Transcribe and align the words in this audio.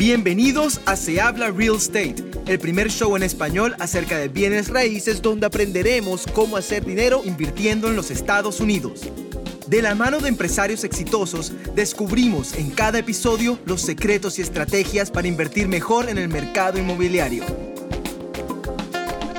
Bienvenidos 0.00 0.80
a 0.86 0.96
Se 0.96 1.20
Habla 1.20 1.50
Real 1.50 1.76
Estate, 1.76 2.14
el 2.46 2.58
primer 2.58 2.88
show 2.88 3.14
en 3.16 3.22
español 3.22 3.76
acerca 3.80 4.16
de 4.16 4.28
bienes 4.28 4.70
raíces 4.70 5.20
donde 5.20 5.44
aprenderemos 5.44 6.24
cómo 6.32 6.56
hacer 6.56 6.86
dinero 6.86 7.20
invirtiendo 7.22 7.86
en 7.86 7.96
los 7.96 8.10
Estados 8.10 8.60
Unidos. 8.60 9.02
De 9.66 9.82
la 9.82 9.94
mano 9.94 10.18
de 10.20 10.30
empresarios 10.30 10.84
exitosos, 10.84 11.52
descubrimos 11.74 12.54
en 12.54 12.70
cada 12.70 13.00
episodio 13.00 13.58
los 13.66 13.82
secretos 13.82 14.38
y 14.38 14.42
estrategias 14.42 15.10
para 15.10 15.28
invertir 15.28 15.68
mejor 15.68 16.08
en 16.08 16.16
el 16.16 16.30
mercado 16.30 16.78
inmobiliario. 16.78 17.44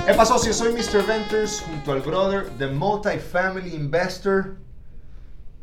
¿Qué 0.06 0.14
pasó? 0.14 0.38
Si 0.38 0.52
soy 0.52 0.74
Mr. 0.74 1.04
Ventures 1.04 1.60
junto 1.66 1.90
al 1.90 2.02
brother, 2.02 2.48
The 2.58 2.68
Multifamily 2.68 3.74
Investor. 3.74 4.58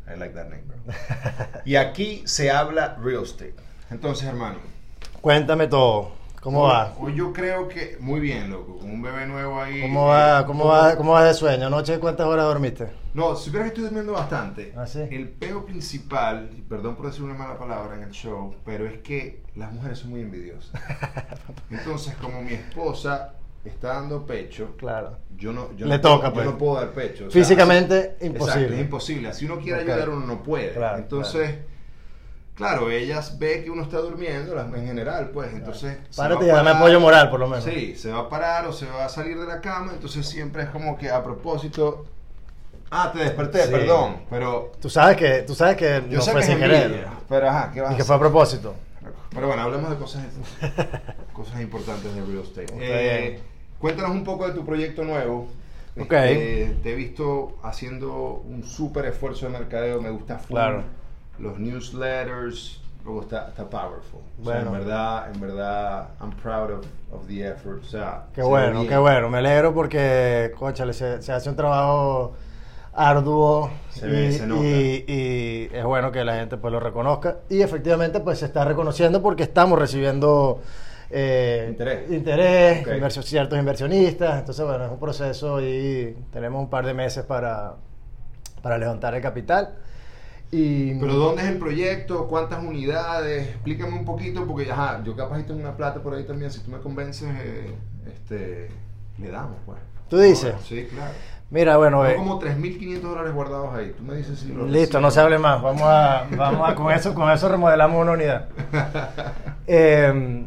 I 0.06 0.18
like 0.18 0.34
that 0.34 0.50
name, 0.50 0.64
bro. 0.66 0.92
y 1.64 1.76
aquí 1.76 2.22
se 2.26 2.50
habla 2.50 2.98
real 3.02 3.22
estate. 3.22 3.54
Entonces, 3.90 4.28
hermano. 4.28 4.58
Cuéntame 5.20 5.66
todo. 5.66 6.18
¿Cómo 6.40 6.62
hoy- 6.62 6.70
va? 6.70 6.94
Hoy 6.98 7.14
yo 7.14 7.32
creo 7.34 7.68
que 7.68 7.98
muy 8.00 8.18
bien, 8.18 8.50
loco. 8.50 8.78
Con 8.78 8.90
un 8.90 9.02
bebé 9.02 9.26
nuevo 9.26 9.60
ahí. 9.60 9.82
¿Cómo 9.82 10.06
eh, 10.06 10.08
va, 10.16 10.46
cómo 10.46 10.62
todo- 10.64 10.72
va, 10.72 10.96
cómo 10.96 11.12
va 11.12 11.24
de 11.24 11.34
sueño? 11.34 11.66
¿Anoche 11.66 11.98
cuántas 11.98 12.26
horas 12.26 12.46
dormiste? 12.46 12.88
No, 13.12 13.36
supieras 13.36 13.66
que 13.66 13.68
estoy 13.74 13.84
durmiendo 13.84 14.12
bastante. 14.12 14.72
¿Ah, 14.74 14.86
sí? 14.86 15.00
El 15.10 15.28
peo 15.28 15.66
principal, 15.66 16.48
perdón 16.68 16.96
por 16.96 17.06
decir 17.06 17.22
una 17.24 17.34
mala 17.34 17.58
palabra 17.58 17.94
en 17.96 18.04
el 18.04 18.10
show, 18.12 18.54
pero 18.64 18.86
es 18.86 18.98
que 19.00 19.42
las 19.56 19.70
mujeres 19.72 19.98
son 19.98 20.10
muy 20.10 20.20
envidiosas. 20.22 20.70
Entonces, 21.70 22.14
como 22.14 22.40
mi 22.40 22.54
esposa 22.54 23.34
está 23.62 23.88
dando 23.94 24.24
pecho, 24.24 24.76
Claro. 24.78 25.18
yo 25.36 25.52
no, 25.52 25.76
yo 25.76 25.84
Le 25.86 25.96
no 25.96 26.00
toca, 26.00 26.30
puedo, 26.30 26.32
pues. 26.32 26.44
yo 26.46 26.52
no 26.52 26.58
puedo 26.58 26.74
dar 26.76 26.90
pecho. 26.92 27.26
O 27.26 27.30
sea, 27.30 27.42
Físicamente, 27.42 28.14
así- 28.16 28.26
imposible. 28.28 28.54
Exacto, 28.62 28.74
es 28.76 28.80
imposible. 28.80 29.32
Si 29.34 29.44
uno 29.44 29.58
quiere 29.58 29.80
ayudar, 29.82 30.08
uno 30.08 30.24
no 30.26 30.42
puede. 30.42 30.72
Claro, 30.72 30.96
Entonces, 30.96 31.50
claro. 31.50 31.64
Ellas 32.90 33.38
ve 33.38 33.62
que 33.64 33.70
uno 33.70 33.82
está 33.82 33.98
durmiendo, 33.98 34.54
las- 34.54 34.72
en 34.72 34.86
general, 34.86 35.30
pues, 35.32 35.52
entonces... 35.52 35.98
Párate 36.16 36.44
y 36.44 36.48
dame 36.48 36.70
apoyo 36.70 37.00
moral, 37.00 37.30
por 37.30 37.40
lo 37.40 37.48
menos. 37.48 37.64
Sí, 37.64 37.94
se 37.96 38.10
va 38.12 38.20
a 38.20 38.28
parar 38.28 38.66
o 38.66 38.72
se 38.72 38.86
va 38.86 39.04
a 39.06 39.08
salir 39.08 39.38
de 39.38 39.46
la 39.46 39.60
cama, 39.60 39.92
entonces 39.94 40.26
siempre 40.26 40.64
es 40.64 40.68
como 40.70 40.96
que 40.98 41.10
a 41.10 41.22
propósito... 41.22 42.06
Ah, 42.92 43.10
te 43.12 43.20
desperté, 43.20 43.64
Sí. 43.66 43.70
perdón, 43.70 44.16
pero... 44.28 44.72
Tú 44.80 44.90
sabes 44.90 45.16
que, 45.16 45.42
tú 45.42 45.54
sabes 45.54 45.76
que 45.76 46.02
Yo 46.10 46.18
no 46.18 46.22
sé 46.22 46.32
fue 46.32 46.40
que 46.40 46.46
sin 46.48 46.58
querer. 46.58 47.06
pero 47.28 47.48
ajá, 47.48 47.70
¿qué 47.72 47.80
vas 47.80 47.92
Y 47.92 47.94
a 47.94 47.96
que 47.98 48.04
fue 48.04 48.16
a 48.16 48.18
propósito. 48.18 48.74
Pero 49.32 49.46
bueno, 49.46 49.62
hablemos 49.62 49.90
de 49.90 49.96
cosas, 49.96 50.24
cosas 51.32 51.60
importantes 51.60 52.12
de 52.14 52.20
real 52.20 52.42
estate. 52.42 52.66
Eh, 52.80 53.40
cuéntanos 53.78 54.10
un 54.10 54.24
poco 54.24 54.46
de 54.48 54.54
tu 54.54 54.64
proyecto 54.66 55.04
nuevo. 55.04 55.46
Ok. 55.98 56.12
Este, 56.12 56.76
te 56.82 56.92
he 56.92 56.94
visto 56.96 57.56
haciendo 57.62 58.42
un 58.44 58.64
súper 58.64 59.06
esfuerzo 59.06 59.46
de 59.46 59.52
mercadeo, 59.52 60.00
me 60.00 60.10
gusta 60.10 60.38
full. 60.38 60.54
Claro. 60.56 60.82
Los 61.40 61.58
newsletters, 61.58 62.80
luego 63.04 63.22
está, 63.22 63.48
está 63.48 63.64
powerful. 63.68 64.20
O 64.40 64.44
sea, 64.44 64.54
Bueno. 64.54 64.66
en 64.66 64.72
verdad, 64.72 65.30
en 65.34 65.40
verdad, 65.40 66.08
I'm 66.20 66.32
proud 66.32 66.70
of, 66.72 66.86
of 67.12 67.26
the 67.26 67.48
effort. 67.48 67.82
O 67.82 67.86
sea, 67.86 68.24
Qué 68.34 68.42
se 68.42 68.46
bueno, 68.48 68.86
qué 68.86 68.96
bueno. 68.96 69.28
Me 69.30 69.38
alegro 69.38 69.72
porque, 69.74 70.52
cóchale, 70.58 70.92
se, 70.92 71.22
se 71.22 71.32
hace 71.32 71.48
un 71.48 71.56
trabajo 71.56 72.34
arduo 72.92 73.70
Se 73.90 74.06
y, 74.06 74.10
ve, 74.10 74.32
se 74.32 74.46
nota. 74.46 74.62
y- 74.66 75.04
y 75.06 75.70
es 75.76 75.84
bueno 75.84 76.10
que 76.12 76.24
la 76.24 76.34
gente 76.36 76.56
pues 76.56 76.72
lo 76.72 76.80
reconozca. 76.80 77.38
Y 77.48 77.62
efectivamente 77.62 78.20
pues 78.20 78.40
se 78.40 78.46
está 78.46 78.64
reconociendo 78.64 79.22
porque 79.22 79.44
estamos 79.44 79.78
recibiendo 79.78 80.60
eh, 81.12 81.66
Interés. 81.70 82.10
interés, 82.10 82.86
Ok. 82.86 82.92
inversio- 82.94 83.22
ciertos 83.22 83.58
inversionistas. 83.58 84.40
Entonces, 84.40 84.64
bueno, 84.66 84.84
es 84.84 84.90
un 84.92 84.98
proceso 85.00 85.60
y 85.60 86.16
tenemos 86.32 86.60
un 86.60 86.68
par 86.70 86.84
de 86.86 86.94
meses 86.94 87.24
para, 87.24 87.74
para 88.62 88.76
levantar 88.78 89.14
el 89.14 89.22
capital. 89.22 89.74
Y, 90.52 90.94
Pero 90.94 91.14
¿dónde 91.14 91.42
es 91.42 91.48
el 91.48 91.58
proyecto? 91.58 92.26
¿Cuántas 92.26 92.62
unidades? 92.62 93.48
Explícame 93.48 93.96
un 93.96 94.04
poquito, 94.04 94.46
porque 94.46 94.70
ajá, 94.70 95.00
yo 95.04 95.14
capaz 95.14 95.44
tengo 95.44 95.60
una 95.60 95.76
plata 95.76 96.02
por 96.02 96.14
ahí 96.14 96.24
también. 96.24 96.50
Si 96.50 96.60
tú 96.60 96.70
me 96.70 96.78
convences, 96.78 97.28
eh, 97.42 97.74
este, 98.12 98.68
le 99.18 99.30
damos, 99.30 99.56
pues. 99.64 99.78
¿Tú 100.08 100.18
dices? 100.18 100.54
Sí, 100.64 100.86
claro. 100.90 101.12
Mira, 101.50 101.76
bueno, 101.76 102.02
Tengo 102.02 102.12
eh, 102.12 102.16
como 102.16 102.40
3.500 102.40 103.00
dólares 103.00 103.32
guardados 103.32 103.74
ahí. 103.74 103.92
Tú 103.96 104.02
me 104.04 104.16
dices 104.16 104.38
si 104.38 104.48
lo 104.52 104.66
Listo, 104.66 105.00
no 105.00 105.10
se 105.10 105.20
hable 105.20 105.38
más. 105.38 105.62
Vamos 105.62 105.82
a, 105.82 106.26
vamos 106.36 106.68
a 106.68 106.74
con 106.74 106.92
eso, 106.92 107.14
con 107.14 107.30
eso 107.30 107.48
remodelamos 107.48 108.00
una 108.00 108.12
unidad. 108.12 108.48
Eh, 109.72 110.46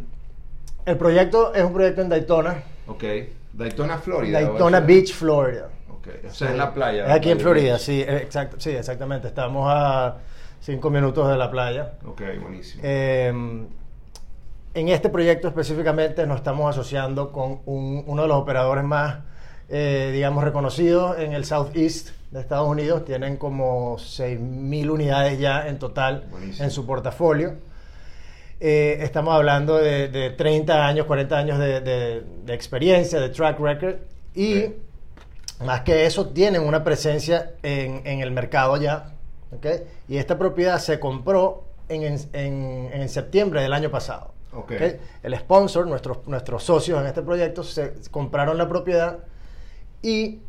el 0.86 0.98
proyecto 0.98 1.54
es 1.54 1.64
un 1.64 1.72
proyecto 1.72 2.02
en 2.02 2.10
Daytona, 2.10 2.62
Ok. 2.88 3.04
Daytona, 3.54 3.98
Florida. 4.00 4.42
Daytona. 4.42 4.82
Beach, 4.82 5.14
Florida. 5.14 5.70
Ok. 5.98 6.08
O 6.30 6.34
sea, 6.34 6.52
en 6.52 6.58
la 6.58 6.74
playa. 6.74 7.06
Es 7.06 7.12
aquí 7.12 7.30
en 7.32 7.40
Florida, 7.40 7.78
sí, 7.80 8.02
eh, 8.02 8.18
exacto, 8.18 8.58
sí, 8.60 8.72
exactamente. 8.72 9.28
Estamos 9.28 9.68
a 9.70 10.18
cinco 10.62 10.90
minutos 10.90 11.30
de 11.30 11.38
la 11.38 11.50
playa. 11.52 11.94
Ok, 12.06 12.22
buenísimo. 12.42 12.82
Eh, 12.86 13.28
en 14.76 14.90
este 14.90 15.10
proyecto 15.10 15.48
específicamente 15.48 16.26
nos 16.26 16.38
estamos 16.38 16.70
asociando 16.70 17.32
con 17.32 17.60
un- 17.66 18.04
uno 18.08 18.22
de 18.24 18.28
los 18.28 18.38
operadores 18.38 18.84
más, 18.84 19.20
eh, 19.70 20.10
digamos, 20.14 20.44
reconocidos 20.44 21.20
en 21.20 21.34
el 21.34 21.46
Southeast 21.46 22.10
de 22.32 22.40
Estados 22.40 22.68
Unidos. 22.68 23.06
Tienen 23.06 23.38
como 23.38 23.98
6.000 24.00 24.90
unidades 24.90 25.38
ya 25.40 25.68
en 25.68 25.78
total 25.78 26.26
Buenísimo. 26.32 26.64
en 26.66 26.72
su 26.72 26.86
portafolio. 26.88 27.54
Eh, 28.60 29.00
estamos 29.02 29.34
hablando 29.36 29.78
de, 29.78 30.08
de 30.08 30.30
30 30.32 30.86
años, 30.88 31.06
40 31.06 31.38
años 31.38 31.60
de, 31.60 31.82
de- 31.82 32.24
de 32.46 32.54
experiencia, 32.54 33.20
de 33.20 33.30
track 33.30 33.60
record. 33.60 33.96
Y. 34.36 34.66
más 35.64 35.82
que 35.82 36.06
eso, 36.06 36.30
tienen 36.30 36.64
una 36.64 36.84
presencia 36.84 37.52
en, 37.64 38.02
en 38.06 38.20
el 38.22 38.32
mercado 38.32 38.78
ya. 38.78 39.14
¿ok? 39.56 39.66
Y 40.08 40.18
esta 40.18 40.38
propiedad 40.38 40.80
se 40.80 41.00
compró 41.00 41.64
en, 41.90 42.04
en- 42.04 42.90
en- 42.94 43.10
septiembre 43.10 43.62
del 43.62 43.74
año 43.74 43.90
pasado. 43.92 44.34
Ok. 44.54 44.72
¿ok? 44.72 44.82
El 45.24 45.38
sponsor, 45.38 45.88
nuestros, 45.88 46.26
nuestros 46.28 46.64
socios 46.64 47.00
en 47.02 47.08
este 47.08 47.22
proyecto, 47.22 47.64
se 47.64 47.94
compraron 48.12 48.58
la 48.58 48.68
propiedad 48.68 49.20
y 50.02 50.40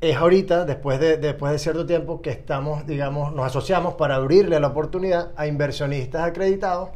es 0.00 0.16
ahorita, 0.16 0.64
después 0.66 1.00
de, 1.00 1.16
después 1.16 1.50
de 1.52 1.58
cierto 1.58 1.86
tiempo, 1.86 2.20
que 2.20 2.30
estamos, 2.30 2.86
digamos, 2.86 3.32
nos 3.32 3.46
asociamos 3.46 3.94
para 3.94 4.16
abrirle 4.16 4.60
la 4.60 4.66
oportunidad 4.68 5.30
a 5.36 5.46
inversionistas 5.46 6.22
acreditados 6.22 6.90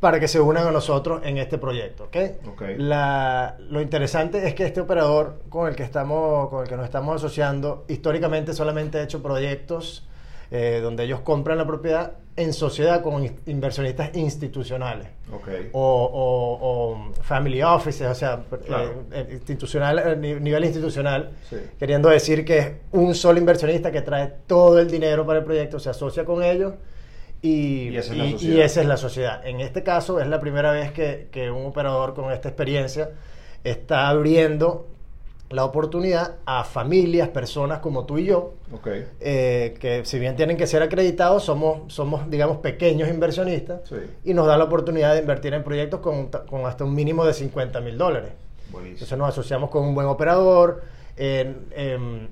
para 0.00 0.20
que 0.20 0.28
se 0.28 0.40
unan 0.40 0.66
a 0.66 0.70
nosotros 0.70 1.20
en 1.24 1.38
este 1.38 1.58
proyecto. 1.58 2.04
¿ok? 2.04 2.16
Ok. 2.52 2.62
La- 2.76 3.56
lo 3.68 3.80
interesante 3.80 4.46
es 4.46 4.54
que 4.54 4.64
este 4.64 4.80
operador 4.80 5.40
con 5.48 5.68
el 5.68 5.74
que, 5.74 5.82
estamos, 5.82 6.48
con 6.50 6.62
el 6.62 6.68
que 6.68 6.76
nos 6.76 6.84
estamos 6.84 7.16
asociando, 7.16 7.84
históricamente 7.88 8.52
solamente 8.52 8.98
ha 8.98 9.02
hecho 9.02 9.22
proyectos 9.22 10.04
eh, 10.50 10.80
donde 10.82 11.04
ellos 11.04 11.20
compran 11.20 11.58
la 11.58 11.66
propiedad 11.66 12.12
en 12.36 12.54
sociedad 12.54 13.02
con 13.02 13.22
in- 13.22 13.36
inversionistas 13.46 14.16
institucionales 14.16 15.08
o, 15.72 15.80
o- 15.82 16.58
o 17.10 17.12
family 17.22 17.60
offices, 17.62 18.06
o 18.08 18.14
sea, 18.14 18.40
Claro. 18.66 19.02
eh, 19.12 19.26
eh, 19.28 19.32
institucional, 19.32 19.98
eh, 19.98 20.16
ni- 20.16 20.34
nivel 20.40 20.64
institucional, 20.64 21.32
Sí. 21.50 21.56
queriendo 21.78 22.08
decir 22.08 22.46
que 22.46 22.58
es 22.58 22.72
un 22.92 23.14
solo 23.14 23.38
inversionista 23.38 23.92
que 23.92 24.00
trae 24.00 24.32
todo 24.46 24.78
el 24.78 24.90
dinero 24.90 25.26
para 25.26 25.40
el 25.40 25.44
proyecto, 25.44 25.78
se 25.78 25.90
asocia 25.90 26.24
con 26.24 26.42
ellos 26.42 26.72
y, 27.42 27.88
Y 27.90 27.96
esa 27.96 28.12
es 28.12 28.18
la 28.18 28.26
y- 28.26 28.32
sociedad. 28.32 28.54
y 28.56 28.60
esa 28.60 28.80
es 28.80 28.86
la 28.86 28.96
sociedad. 28.96 29.46
En 29.46 29.60
este 29.60 29.82
caso 29.82 30.20
es 30.20 30.26
la 30.26 30.40
primera 30.40 30.72
vez 30.72 30.92
que, 30.92 31.28
que 31.30 31.50
un 31.50 31.66
operador 31.66 32.14
con 32.14 32.32
esta 32.32 32.48
experiencia 32.48 33.10
está 33.64 34.08
abriendo 34.08 34.86
la 35.50 35.64
oportunidad 35.64 36.34
a 36.44 36.62
familias, 36.64 37.28
personas 37.30 37.78
como 37.78 38.04
tú 38.04 38.18
y 38.18 38.26
yo, 38.26 38.52
eh, 39.20 39.74
que 39.80 40.04
si 40.04 40.18
bien 40.18 40.36
tienen 40.36 40.58
que 40.58 40.66
ser 40.66 40.82
acreditados, 40.82 41.42
somos, 41.44 41.90
somos 41.90 42.28
digamos, 42.30 42.58
pequeños 42.58 43.08
inversionistas 43.08 43.80
Sí. 43.88 43.96
y 44.24 44.34
nos 44.34 44.46
da 44.46 44.58
la 44.58 44.64
oportunidad 44.64 45.14
de 45.14 45.20
invertir 45.20 45.54
en 45.54 45.64
proyectos 45.64 46.00
con, 46.00 46.26
con 46.26 46.66
hasta 46.66 46.84
un 46.84 46.94
mínimo 46.94 47.24
de 47.24 47.32
50 47.32 47.80
mil 47.80 47.96
dólares. 47.96 48.32
Buenísimo. 48.70 48.94
Entonces 48.96 49.16
nos 49.18 49.28
asociamos 49.30 49.70
con 49.70 49.84
un 49.84 49.94
buen 49.94 50.06
operador 50.08 50.82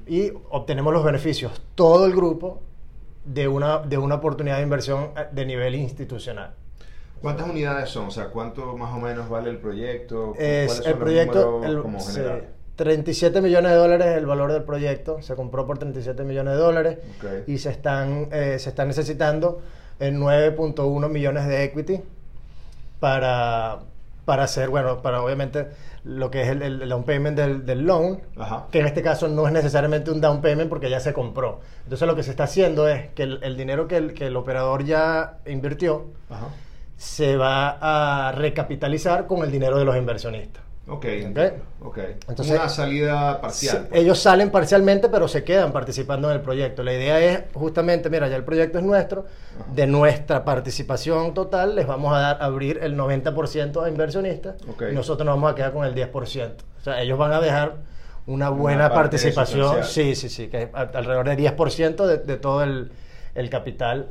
y 0.06 0.32
obtenemos 0.50 0.92
los 0.92 1.04
beneficios, 1.04 1.52
todo 1.74 2.06
el 2.06 2.12
grupo, 2.14 2.60
de 3.26 3.48
una, 3.48 3.78
de 3.80 3.98
una 3.98 4.14
oportunidad 4.16 4.56
de 4.56 4.62
inversión 4.62 5.10
eh, 5.16 5.26
de 5.32 5.44
nivel 5.46 5.74
institucional. 5.74 6.52
¿Cuántas 7.20 7.48
unidades 7.48 7.88
son? 7.90 8.06
O 8.06 8.10
sea, 8.10 8.26
¿cuánto 8.28 8.76
más 8.76 8.94
o 8.94 8.98
menos 9.00 9.28
vale 9.28 9.50
el 9.50 9.58
proyecto? 9.58 10.34
Es 10.38 10.66
¿Cuáles 10.68 10.84
son 10.84 10.92
el 10.92 10.98
proyecto, 10.98 11.64
el- 11.64 11.82
como 11.82 12.00
general? 12.00 12.48
37 12.76 13.40
millones 13.40 13.70
de 13.72 13.76
dólares 13.78 14.06
es 14.08 14.16
el 14.18 14.26
valor 14.26 14.52
del 14.52 14.62
proyecto, 14.62 15.22
se 15.22 15.34
compró 15.34 15.66
por 15.66 15.78
37 15.78 16.24
millones 16.24 16.54
de 16.54 16.60
dólares 16.60 16.98
Ok. 17.18 17.48
y 17.48 17.56
se 17.56 17.70
están, 17.70 18.28
eh, 18.32 18.58
se 18.58 18.68
están 18.68 18.88
necesitando 18.88 19.62
en 19.98 20.20
9.1 20.20 21.08
millones 21.08 21.46
de 21.46 21.64
equity 21.64 22.02
para, 23.00 23.78
para 24.26 24.42
hacer, 24.44 24.68
bueno, 24.68 25.00
para 25.00 25.22
obviamente 25.22 25.68
lo 26.04 26.30
que 26.30 26.42
es 26.42 26.48
el, 26.48 26.60
el 26.60 26.88
down 26.88 27.04
payment 27.04 27.38
del, 27.38 27.64
del 27.64 27.86
loan, 27.86 28.20
Ajá. 28.36 28.66
que 28.70 28.80
en 28.80 28.86
este 28.86 29.00
caso 29.00 29.28
no 29.28 29.46
es 29.46 29.52
necesariamente 29.52 30.10
un 30.10 30.20
down 30.20 30.42
payment 30.42 30.68
porque 30.68 30.90
ya 30.90 31.00
se 31.00 31.14
compró. 31.14 31.60
Entonces 31.84 32.06
lo 32.06 32.14
que 32.14 32.22
se 32.24 32.30
está 32.32 32.44
haciendo 32.44 32.88
es 32.88 33.08
que 33.14 33.22
el, 33.22 33.38
el 33.42 33.56
dinero 33.56 33.86
que 33.88 33.96
el, 33.96 34.12
que 34.14 34.26
el 34.26 34.36
operador 34.36 34.84
ya 34.84 35.38
invirtió 35.46 36.06
Ajá. 36.28 36.48
se 36.96 37.36
va 37.36 37.78
a 38.28 38.32
recapitalizar 38.32 39.26
con 39.26 39.42
el 39.44 39.50
dinero 39.50 39.78
de 39.78 39.84
los 39.84 39.96
inversionistas. 39.96 40.65
Ok, 40.88 41.04
Ok. 41.30 41.38
ok. 41.82 41.98
Entonces- 42.28 42.54
Una 42.56 42.68
salida 42.68 43.40
parcial. 43.40 43.86
Pues. 43.88 44.00
ellos 44.00 44.20
salen 44.20 44.50
parcialmente, 44.50 45.08
pero 45.08 45.26
se 45.26 45.42
quedan 45.42 45.72
participando 45.72 46.30
en 46.30 46.36
el 46.36 46.42
proyecto. 46.42 46.84
La 46.84 46.92
idea 46.94 47.18
es 47.18 47.40
justamente, 47.54 48.08
mira, 48.08 48.28
ya 48.28 48.36
el 48.36 48.44
proyecto 48.44 48.78
es 48.78 48.84
nuestro, 48.84 49.24
de 49.74 49.86
nuestra 49.88 50.44
participación 50.44 51.34
total 51.34 51.74
les 51.74 51.86
vamos 51.88 52.14
a 52.14 52.20
dar 52.20 52.38
abrir 52.40 52.78
el 52.82 52.96
90% 52.96 53.82
a 53.82 53.88
inversionistas 53.88 54.56
Ok. 54.68 54.84
y 54.92 54.94
nosotros 54.94 55.26
nos 55.26 55.34
vamos 55.34 55.52
a 55.52 55.54
quedar 55.56 55.72
con 55.72 55.84
el 55.84 55.94
10%. 55.94 56.64
O 56.80 56.84
sea, 56.84 57.00
ellos 57.02 57.18
van 57.18 57.32
a 57.32 57.40
dejar 57.40 57.74
una 58.28 58.48
buena 58.50 58.92
participación, 58.92 59.82
sí, 59.84 60.14
sí, 60.14 60.28
sí, 60.28 60.48
que 60.48 60.62
es 60.62 60.68
alrededor 60.72 61.28
de 61.28 61.36
10% 61.36 62.06
de, 62.06 62.18
de 62.18 62.36
todo 62.36 62.62
el, 62.62 62.92
el 63.34 63.50
capital 63.50 64.06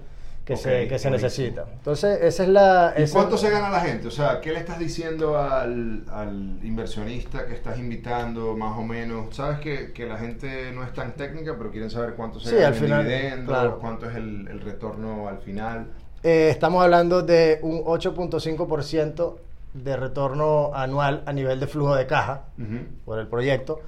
que, 0.45 0.53
Ok, 0.53 0.59
se, 0.59 0.87
que 0.87 0.99
se 0.99 1.09
necesita. 1.09 1.65
Entonces, 1.73 2.19
esa 2.21 2.43
es 2.43 2.49
la... 2.49 2.93
¿Y 2.97 3.01
esa- 3.01 3.17
cuánto 3.17 3.35
se 3.37 3.49
gana 3.49 3.69
la 3.69 3.79
gente? 3.81 4.07
O 4.07 4.11
sea, 4.11 4.39
¿qué 4.41 4.53
le 4.53 4.59
estás 4.59 4.77
diciendo 4.77 5.37
al, 5.39 6.03
al 6.11 6.59
inversionista 6.63 7.47
que 7.47 7.53
estás 7.55 7.79
invitando, 7.79 8.55
más 8.55 8.77
o 8.77 8.83
menos? 8.83 9.35
Sabes 9.35 9.59
que, 9.59 9.91
que 9.91 10.05
la 10.05 10.17
gente 10.17 10.71
no 10.71 10.83
es 10.83 10.93
tan 10.93 11.13
técnica, 11.13 11.55
pero 11.57 11.71
quieren 11.71 11.89
saber 11.89 12.13
cuánto 12.13 12.39
se 12.39 12.49
Sí, 12.49 12.55
gana 12.57 12.67
al 12.67 12.73
en 12.75 12.79
final, 12.79 13.03
dividendos, 13.07 13.47
claro. 13.55 13.79
cuánto 13.79 14.07
es 14.09 14.15
el, 14.15 14.47
el 14.47 14.61
retorno 14.61 15.27
al 15.27 15.39
final. 15.39 15.87
Eh, 16.21 16.49
estamos 16.51 16.83
hablando 16.83 17.23
de 17.23 17.59
un 17.63 17.83
8.5% 17.83 19.35
de 19.73 19.97
retorno 19.97 20.71
anual 20.73 21.23
a 21.25 21.33
nivel 21.33 21.59
de 21.59 21.67
flujo 21.67 21.95
de 21.95 22.05
caja 22.07 22.43
Ujú. 22.57 22.79
por 23.03 23.19
el 23.19 23.27
proyecto. 23.27 23.81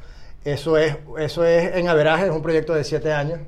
Eso 0.43 0.77
es, 0.77 0.95
eso 1.19 1.45
es 1.45 1.75
en 1.75 1.87
averaje, 1.87 2.25
es 2.25 2.31
un 2.31 2.41
proyecto 2.41 2.73
de 2.73 2.83
7 2.83 3.13
años. 3.13 3.39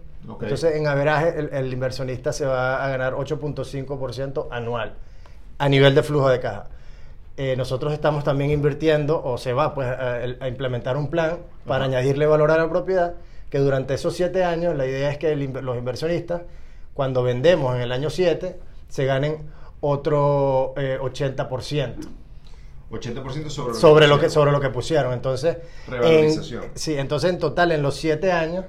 Entonces, 0.42 0.76
en 0.76 0.88
averaje, 0.88 1.40
el, 1.40 1.50
el 1.54 1.74
inversionista 1.74 2.34
se 2.34 2.46
va 2.46 2.84
a 2.84 2.90
ganar 2.90 3.14
8.5% 3.14 4.48
anual 4.52 4.96
a 5.58 5.70
nivel 5.70 5.96
de 5.96 6.04
flujo 6.04 6.30
de 6.30 6.40
caja. 6.40 6.68
Eh, 7.38 7.56
nosotros 7.56 7.94
estamos 7.94 8.24
también 8.24 8.52
invirtiendo, 8.52 9.24
o 9.24 9.38
se 9.38 9.54
va 9.54 9.74
pues, 9.74 9.88
a, 9.88 10.16
a 10.16 10.48
implementar 10.48 10.98
un 10.98 11.10
plan 11.10 11.40
para 11.66 11.86
añadirle 11.86 12.26
valor 12.26 12.52
a 12.52 12.58
la 12.58 12.70
propiedad, 12.70 13.14
que 13.50 13.60
durante 13.60 13.94
esos 13.94 14.14
7 14.16 14.44
años 14.44 14.76
la 14.76 14.86
idea 14.86 15.10
es 15.10 15.18
que 15.18 15.31
el 15.31 15.54
los 15.62 15.78
inversionistas, 15.78 16.42
cuando 16.94 17.24
vendemos 17.24 17.76
en 17.76 17.81
el 17.81 17.92
año 17.92 18.10
7, 18.10 18.60
se 18.90 19.06
ganen 19.06 19.50
otro 19.80 20.74
eh, 20.76 20.98
80%. 21.02 21.96
80% 22.92 23.50
sobre 23.50 23.74
lo 23.74 23.80
sobre 23.80 24.08
lo 24.08 24.20
que 24.20 24.28
pusieron. 24.28 24.31
sobre 24.31 24.52
lo 24.52 24.60
que 24.60 24.70
pusieron 24.72 25.14
entonces 25.14 25.58
Revalorización. 25.88 26.64
en, 26.64 26.72
sí 26.74 26.96
entonces 26.98 27.30
en 27.30 27.38
total 27.38 27.72
en 27.72 27.84
los 27.84 27.96
siete 27.96 28.31
años 28.31 28.66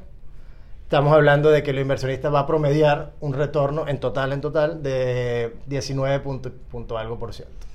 estamos 0.90 1.12
hablando 1.12 1.50
de 1.52 1.62
que 1.62 1.70
el 1.70 1.78
inversionista 1.78 2.30
va 2.30 2.40
a 2.40 2.46
promediar 2.48 3.12
un 3.20 3.32
retorno 3.32 3.86
en 3.86 4.00
total 4.00 4.32
en 4.32 4.40
total 4.40 4.82
de 4.82 5.54
19 5.66 6.18
punto, 6.18 6.50
punto 6.68 6.98
algo 6.98 7.16
por 7.16 7.32
ciento 7.32 7.68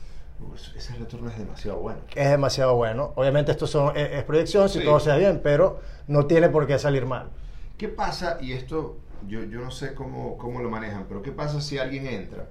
ese 0.75 0.95
retorno 0.95 1.29
es 1.29 1.37
demasiado 1.37 1.79
bueno. 1.79 1.99
es 2.13 2.29
demasiado 2.29 2.75
bueno 2.75 3.13
obviamente 3.15 3.53
esto 3.53 3.67
son, 3.67 3.95
es, 3.95 4.11
es 4.11 4.23
proyección 4.25 4.67
si 4.67 4.79
Sí. 4.79 4.85
todo 4.85 4.99
se 4.99 5.11
da 5.11 5.15
bien 5.15 5.39
pero 5.41 5.79
no 6.09 6.25
tiene 6.25 6.49
por 6.49 6.67
qué 6.67 6.77
salir 6.77 7.05
mal 7.05 7.29
¿Qué 7.77 7.87
pasa? 7.87 8.37
Y 8.41 8.51
esto 8.51 8.97
yo, 9.25 9.43
yo 9.45 9.61
no 9.61 9.71
sé 9.71 9.93
cómo, 9.93 10.37
cómo 10.37 10.61
lo 10.61 10.69
manejan, 10.69 11.05
pero 11.07 11.21
¿qué 11.21 11.31
pasa 11.31 11.61
si 11.61 11.77
alguien 11.77 12.07
entra 12.07 12.49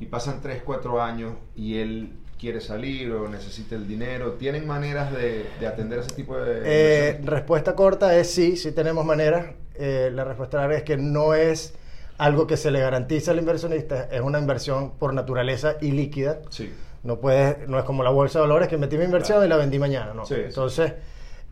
y 0.00 0.06
pasan 0.06 0.40
3, 0.40 0.62
4 0.64 1.02
años 1.02 1.34
y 1.54 1.80
él 1.80 2.14
quiere 2.38 2.60
salir 2.60 3.10
o 3.12 3.28
necesita 3.28 3.74
el 3.74 3.86
dinero? 3.88 4.32
¿Tienen 4.34 4.66
maneras 4.66 5.12
de, 5.12 5.46
de 5.58 5.66
atender 5.66 5.98
ese 6.00 6.14
tipo 6.14 6.36
de... 6.36 6.60
Eh, 6.64 7.20
respuesta 7.24 7.74
corta 7.74 8.16
es 8.16 8.30
sí, 8.30 8.56
sí 8.56 8.72
tenemos 8.72 9.04
maneras. 9.04 9.46
Eh, 9.74 10.10
la 10.12 10.24
respuesta 10.24 10.58
larga 10.58 10.76
es 10.78 10.82
que 10.84 10.96
no 10.96 11.34
es 11.34 11.74
algo 12.16 12.46
que 12.46 12.56
se 12.56 12.70
le 12.70 12.80
garantiza 12.80 13.30
al 13.30 13.38
inversionista, 13.38 14.08
es 14.10 14.20
una 14.20 14.38
inversión 14.40 14.92
por 14.98 15.12
naturaleza 15.14 15.76
ilíquida. 15.80 16.40
sí. 16.50 16.72
No 17.04 17.20
puede, 17.20 17.64
no 17.68 17.78
es 17.78 17.84
como 17.84 18.02
la 18.02 18.10
bolsa 18.10 18.40
de 18.40 18.42
valores 18.42 18.66
que 18.66 18.76
metí 18.76 18.98
mi 18.98 19.04
inversión 19.04 19.36
Claro. 19.38 19.46
y 19.46 19.48
la 19.50 19.56
vendí 19.56 19.78
mañana, 19.78 20.12
¿no? 20.14 20.26
Sí, 20.26 20.34
sí. 20.34 20.40
Entonces, 20.46 20.94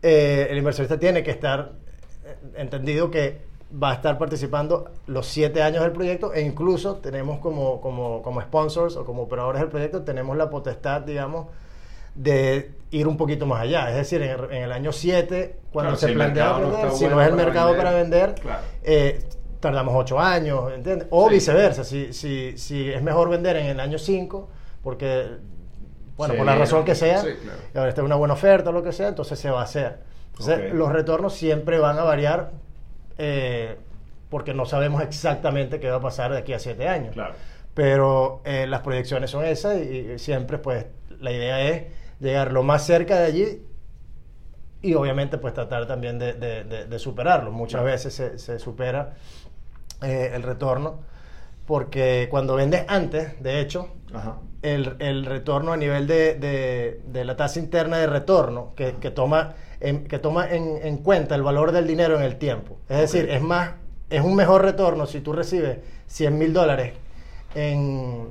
eh, 0.03 0.47
el 0.51 0.57
inversionista 0.57 0.99
tiene 0.99 1.23
que 1.23 1.31
estar 1.31 1.71
eh, 2.25 2.35
entendido 2.57 3.09
que 3.09 3.37
va 3.71 3.91
a 3.91 3.93
estar 3.95 4.17
participando 4.17 4.91
los 5.07 5.25
siete 5.27 5.61
años 5.61 5.83
del 5.83 5.91
proyecto 5.91 6.33
e 6.33 6.41
incluso 6.41 6.95
tenemos 6.95 7.39
como, 7.39 7.81
como, 7.81 8.21
como 8.21 8.41
sponsors 8.41 8.95
o 8.95 9.05
como 9.05 9.23
operadores 9.23 9.59
del 9.61 9.69
proyecto, 9.69 10.03
tenemos 10.03 10.37
la 10.37 10.49
potestad, 10.49 11.01
digamos, 11.01 11.47
de 12.15 12.71
ir 12.91 13.07
un 13.07 13.17
poquito 13.17 13.45
más 13.45 13.61
allá. 13.61 13.89
Es 13.89 13.95
decir, 13.97 14.21
en 14.21 14.31
el, 14.31 14.43
en 14.51 14.63
el 14.63 14.71
año 14.71 14.91
7, 14.91 15.59
cuando 15.71 15.91
Claro, 15.91 15.97
se 15.99 16.07
si 16.07 16.13
plantea 16.13 16.49
no 16.59 16.71
vender, 16.71 16.91
si 16.91 17.07
no 17.07 17.21
es 17.21 17.27
el 17.27 17.35
mercado 17.35 17.67
vender, 17.71 17.85
para 17.85 17.97
vender, 17.97 18.35
claro. 18.35 18.61
eh, 18.83 19.25
tardamos 19.59 19.93
8 19.95 20.19
años, 20.19 20.71
¿entiendes? 20.73 21.07
O 21.11 21.27
Sí. 21.27 21.35
viceversa, 21.35 21.83
si, 21.83 22.13
si, 22.13 22.57
si 22.57 22.89
es 22.89 23.01
mejor 23.03 23.29
vender 23.29 23.57
en 23.57 23.65
el 23.67 23.79
año 23.79 23.97
5, 23.99 24.47
porque, 24.81 25.25
bueno, 26.15 26.33
Sí, 26.33 26.37
por 26.37 26.45
la 26.45 26.55
razón 26.55 26.85
que 26.85 26.95
sea, 26.95 27.21
sí, 27.21 27.29
claro. 27.73 27.89
está 27.89 28.01
una 28.01 28.15
buena 28.15 28.33
oferta 28.33 28.69
o 28.69 28.73
lo 28.73 28.81
que 28.81 28.93
sea, 28.93 29.09
entonces 29.09 29.37
se 29.37 29.49
va 29.51 29.59
a 29.59 29.63
hacer. 29.65 29.99
Entonces, 30.31 30.73
los 30.73 30.91
retornos 30.91 31.33
siempre 31.33 31.79
van 31.79 31.97
a 31.99 32.03
variar 32.03 32.51
eh, 33.17 33.77
porque 34.29 34.53
no 34.53 34.65
sabemos 34.65 35.01
exactamente 35.01 35.79
qué 35.79 35.89
va 35.89 35.97
a 35.97 36.01
pasar 36.01 36.31
de 36.31 36.39
aquí 36.39 36.53
a 36.53 36.59
7 36.59 36.87
años. 36.87 37.13
Claro. 37.13 37.33
Pero 37.73 38.41
eh, 38.45 38.65
las 38.67 38.81
proyecciones 38.81 39.29
son 39.31 39.45
esas 39.45 39.77
y, 39.77 40.11
y 40.13 40.19
siempre, 40.19 40.57
pues, 40.57 40.85
la 41.19 41.31
idea 41.31 41.61
es 41.69 41.83
llegar 42.19 42.51
lo 42.51 42.63
más 42.63 42.85
cerca 42.85 43.17
de 43.19 43.25
allí 43.25 43.61
y 44.81 44.93
obviamente, 44.93 45.37
pues, 45.37 45.53
tratar 45.53 45.87
también 45.87 46.19
de, 46.19 46.33
de- 46.33 46.63
de- 46.63 46.85
de 46.85 46.99
superarlo. 46.99 47.51
Muchas 47.51 47.81
Claro. 47.81 47.85
veces 47.93 48.13
se, 48.13 48.37
se 48.39 48.59
supera 48.59 49.15
eh, 50.03 50.31
el 50.33 50.43
retorno 50.43 51.01
porque 51.67 52.27
cuando 52.31 52.55
vendes 52.55 52.85
antes, 52.87 53.41
de 53.43 53.59
hecho, 53.59 53.89
Ajá. 54.13 54.37
el, 54.63 54.95
el 54.99 55.25
retorno 55.25 55.73
a 55.73 55.77
nivel 55.77 56.07
de, 56.07 56.33
de- 56.35 57.01
de 57.05 57.25
la 57.25 57.35
tasa 57.35 57.59
interna 57.59 57.97
de 57.97 58.07
retorno 58.07 58.73
que, 58.75 58.93
que 58.93 59.11
toma, 59.11 59.53
en, 59.81 60.05
que 60.05 60.17
toma 60.17 60.49
en, 60.49 60.79
en 60.81 60.97
cuenta 60.97 61.35
el 61.35 61.43
valor 61.43 61.71
del 61.73 61.85
dinero 61.85 62.15
en 62.17 62.23
el 62.23 62.37
tiempo. 62.37 62.77
Es 62.89 62.97
decir, 62.97 63.29
es 63.29 63.41
más, 63.41 63.71
es 64.09 64.21
un 64.21 64.33
mejor 64.35 64.63
retorno 64.63 65.05
si 65.05 65.19
tú 65.19 65.33
recibes 65.33 65.77
100 66.07 66.37
mil 66.37 66.53
dólares 66.53 66.93
en, 67.53 68.29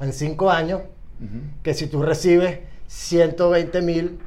en 0.00 0.12
5 0.12 0.50
años 0.50 0.82
Ujú. 1.20 1.40
que 1.62 1.72
si 1.74 1.86
tú 1.88 2.02
recibes 2.02 2.60
120 2.86 3.82
mil 3.82 4.18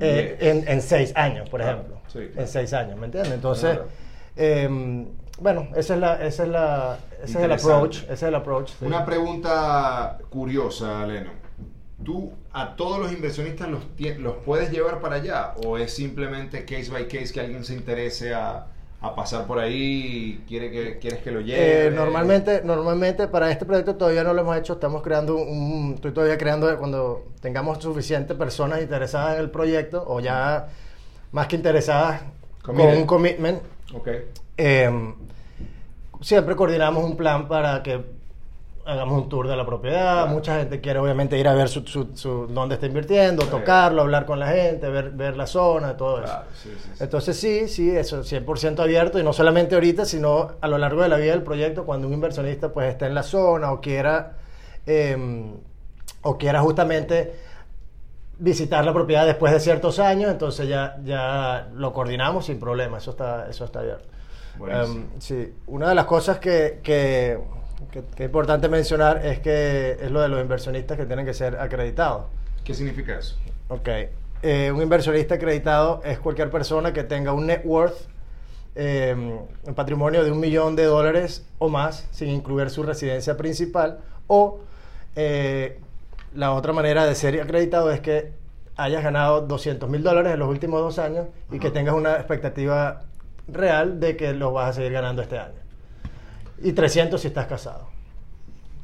eh, 0.00 0.64
en 0.66 0.80
6 0.80 1.12
años, 1.14 1.48
por 1.50 1.60
ejemplo. 1.60 1.98
sí, 2.08 2.20
claro. 2.32 2.40
En 2.40 2.48
6 2.48 2.72
años, 2.72 2.98
¿me 2.98 3.04
entiendes? 3.06 3.34
Entonces, 3.34 3.72
Claro. 3.72 3.88
em, 4.36 5.06
bueno, 5.42 5.68
ese 5.74 5.94
es, 5.94 6.00
la, 6.00 6.14
ese 6.24 6.44
es, 6.44 6.48
la, 6.48 6.98
ese 7.22 7.38
es 7.38 7.44
el 7.44 7.52
approach. 7.52 8.02
Ese 8.04 8.12
es 8.12 8.22
el 8.22 8.34
approach. 8.34 8.70
sí. 8.70 8.84
Una 8.84 9.04
pregunta 9.04 10.18
curiosa, 10.30 11.04
Leno. 11.06 11.30
¿Tú 12.04 12.32
a 12.52 12.74
todos 12.74 12.98
los 12.98 13.12
inversionistas 13.12 13.68
los, 13.68 13.82
los 14.18 14.34
puedes 14.44 14.70
llevar 14.70 15.00
para 15.00 15.16
allá? 15.16 15.54
¿O 15.64 15.78
es 15.78 15.94
simplemente 15.94 16.64
case 16.64 16.90
by 16.90 17.06
case 17.06 17.32
que 17.32 17.40
alguien 17.40 17.64
se 17.64 17.74
interese 17.74 18.34
a, 18.34 18.66
a 19.00 19.14
pasar 19.14 19.46
por 19.46 19.58
ahí 19.60 20.40
y 20.42 20.44
quiere 20.48 20.70
que, 20.70 20.98
quieres 20.98 21.20
que 21.22 21.30
lo 21.30 21.40
lleve? 21.40 21.86
Eh, 21.86 21.90
normalmente, 21.90 22.62
normalmente 22.64 23.28
para 23.28 23.50
este 23.50 23.64
proyecto 23.64 23.94
todavía 23.96 24.24
no 24.24 24.32
lo 24.34 24.40
hemos 24.40 24.56
hecho, 24.56 24.72
estamos 24.74 25.02
creando 25.02 25.36
un, 25.36 25.92
estoy 25.94 26.12
todavía 26.12 26.38
creando 26.38 26.76
cuando 26.78 27.26
tengamos 27.40 27.82
suficientes 27.82 28.36
personas 28.36 28.82
interesadas 28.82 29.36
en 29.36 29.40
el 29.42 29.50
proyecto 29.50 30.04
o 30.06 30.18
ya 30.18 30.68
más 31.30 31.46
que 31.46 31.56
interesadas 31.56 32.20
con 32.62 32.80
un 32.80 33.06
commitment, 33.06 33.60
Ok. 33.94 34.08
Eh, 34.64 35.14
siempre 36.20 36.54
coordinamos 36.56 37.02
un 37.04 37.16
plan 37.16 37.48
para 37.48 37.82
que 37.82 38.00
hagamos 38.84 39.22
un 39.22 39.28
tour 39.28 39.46
de 39.48 39.56
la 39.56 39.64
propiedad. 39.64 40.22
Claro. 40.22 40.30
Mucha 40.30 40.58
gente 40.58 40.80
quiere 40.80 40.98
obviamente 40.98 41.38
ir 41.38 41.46
a 41.46 41.54
ver 41.54 41.68
su, 41.68 41.82
su- 41.86 42.16
su- 42.16 42.46
dónde 42.48 42.74
está 42.74 42.86
invirtiendo, 42.86 43.42
Sí. 43.42 43.48
tocarlo, 43.50 44.02
hablar 44.02 44.26
con 44.26 44.38
la 44.40 44.48
gente, 44.48 44.88
ver, 44.88 45.10
ver 45.10 45.36
la 45.36 45.46
zona, 45.46 45.96
todo 45.96 46.18
eso. 46.18 46.24
Claro, 46.26 46.44
sí, 46.60 46.70
sí, 46.82 46.90
sí. 46.96 47.04
Entonces 47.04 47.36
sí, 47.38 47.68
sí, 47.68 47.90
eso 47.96 48.22
100% 48.24 48.80
abierto 48.82 49.18
y 49.20 49.22
no 49.22 49.32
solamente 49.32 49.74
ahorita, 49.76 50.04
sino 50.04 50.52
a 50.60 50.68
lo 50.68 50.78
largo 50.78 51.02
de 51.02 51.08
la 51.08 51.16
vida 51.16 51.30
del 51.32 51.42
proyecto 51.42 51.84
cuando 51.84 52.08
un 52.08 52.12
inversionista 52.14 52.72
pues 52.72 52.88
está 52.88 53.06
en 53.06 53.14
la 53.14 53.22
zona 53.22 53.70
o 53.72 53.80
quiera 53.80 54.32
eh, 54.86 55.44
o 56.22 56.38
quiera 56.38 56.60
justamente 56.60 57.34
visitar 58.38 58.84
la 58.84 58.92
propiedad 58.92 59.24
después 59.26 59.52
de 59.52 59.60
ciertos 59.60 60.00
años, 60.00 60.30
entonces 60.30 60.66
ya, 60.68 60.96
ya 61.04 61.68
lo 61.74 61.92
coordinamos 61.92 62.46
sin 62.46 62.58
problema, 62.58 62.98
eso 62.98 63.12
está, 63.12 63.48
eso 63.48 63.64
está 63.64 63.78
abierto. 63.80 64.08
Em, 64.84 65.06
sí, 65.18 65.52
una 65.66 65.88
de 65.88 65.94
las 65.94 66.04
cosas 66.06 66.38
que, 66.38 66.80
que, 66.82 67.38
que- 67.90 68.02
que 68.14 68.22
es 68.24 68.28
importante 68.28 68.68
mencionar 68.68 69.24
es 69.24 69.40
que 69.40 69.98
es 70.00 70.10
lo 70.10 70.20
de 70.20 70.28
los 70.28 70.40
inversionistas 70.40 70.96
que 70.96 71.06
tienen 71.06 71.24
que 71.26 71.34
ser 71.34 71.56
acreditados. 71.58 72.26
¿Qué 72.64 72.74
significa 72.74 73.18
eso? 73.18 73.36
Ok. 73.68 73.88
Eh, 74.42 74.70
un 74.72 74.82
inversionista 74.82 75.36
acreditado 75.36 76.00
es 76.04 76.18
cualquier 76.18 76.50
persona 76.50 76.92
que 76.92 77.04
tenga 77.04 77.32
un 77.32 77.46
net 77.46 77.62
worth, 77.64 77.96
eh, 78.74 79.14
un 79.66 79.74
patrimonio 79.74 80.24
de 80.24 80.30
un 80.32 80.40
millón 80.40 80.76
de 80.76 80.84
dólares 80.84 81.44
o 81.58 81.68
más, 81.68 82.06
sin 82.10 82.28
incluir 82.28 82.70
su 82.70 82.82
residencia 82.82 83.36
principal. 83.36 83.98
O 84.26 84.60
eh, 85.16 85.78
la 86.34 86.52
otra 86.52 86.72
manera 86.72 87.04
de 87.04 87.14
ser 87.14 87.40
acreditado 87.40 87.90
es 87.92 88.00
que 88.00 88.32
hayas 88.76 89.02
ganado 89.04 89.42
200 89.42 89.88
mil 89.90 90.02
dólares 90.02 90.32
en 90.32 90.38
los 90.38 90.48
últimos 90.48 90.80
dos 90.80 90.98
años 90.98 91.26
y 91.50 91.58
que 91.58 91.70
tengas 91.70 91.94
una 91.94 92.14
expectativa 92.14 93.02
real 93.48 94.00
de 94.00 94.16
que 94.16 94.32
los 94.32 94.52
vas 94.52 94.70
a 94.70 94.72
seguir 94.74 94.92
ganando 94.92 95.22
este 95.22 95.38
año. 95.38 95.60
Y 96.62 96.72
300 96.72 97.20
si 97.20 97.28
estás 97.28 97.46
casado. 97.46 97.88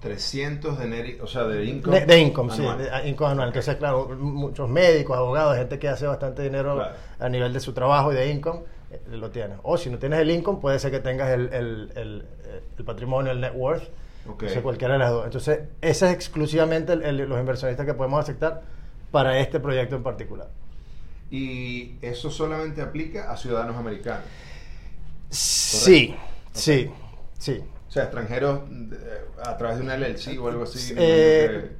300 0.00 0.78
de 0.78 1.18
o 1.20 1.26
sea, 1.26 1.44
de 1.44 1.64
income. 1.64 2.00
De, 2.00 2.06
de 2.06 2.18
income, 2.20 2.52
sí, 2.54 2.62
de- 2.62 3.08
income 3.08 3.32
anual. 3.32 3.48
Entonces, 3.48 3.76
claro, 3.76 4.08
muchos 4.18 4.68
médicos, 4.68 5.16
abogados, 5.16 5.56
gente 5.56 5.78
que 5.78 5.88
hace 5.88 6.06
bastante 6.06 6.42
dinero 6.42 6.76
Claro. 6.76 6.94
a 7.18 7.28
nivel 7.28 7.52
de 7.52 7.58
su 7.60 7.72
trabajo 7.72 8.12
y 8.12 8.14
de 8.14 8.30
income, 8.30 8.60
eh, 8.92 9.00
lo 9.10 9.30
tienes. 9.30 9.58
O 9.64 9.76
si 9.76 9.90
no 9.90 9.98
tienes 9.98 10.20
el 10.20 10.30
income, 10.30 10.60
puede 10.60 10.78
ser 10.78 10.92
que 10.92 11.00
tengas 11.00 11.30
el, 11.30 11.52
el- 11.52 11.92
el- 11.96 12.24
el 12.78 12.84
patrimonio, 12.84 13.32
el 13.32 13.40
net 13.40 13.52
worth. 13.54 13.82
Ok. 14.28 14.42
Entonces, 14.42 14.62
cualquiera 14.62 14.94
de 14.94 14.98
las 15.00 15.10
dos. 15.10 15.24
Entonces, 15.24 15.60
ese 15.80 16.06
es 16.06 16.12
exclusivamente 16.14 16.94
los 16.94 17.40
inversionistas 17.40 17.84
que 17.84 17.94
podemos 17.94 18.20
aceptar 18.20 18.62
para 19.10 19.38
este 19.40 19.58
proyecto 19.58 19.96
en 19.96 20.02
particular. 20.04 20.48
Y 21.30 21.96
eso 22.02 22.30
solamente 22.30 22.80
aplica 22.80 23.30
a 23.30 23.36
ciudadanos 23.36 23.76
americanos. 23.76 24.24
Sí, 25.30 26.14
sí, 26.52 26.90
sí. 27.38 27.62
O 27.88 27.90
sea, 27.90 28.04
extranjeros 28.04 28.60
eh, 28.70 28.96
a 29.44 29.56
través 29.56 29.78
de 29.78 29.84
una 29.84 29.96
LLC 29.96 30.38
o 30.40 30.48
algo 30.48 30.64
así. 30.64 30.94
Eh, 30.96 31.72